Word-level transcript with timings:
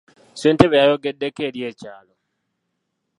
Ssentebe 0.33 0.75
yayogeddeko 0.81 1.39
eri 1.47 1.61
ekyalo. 1.69 2.13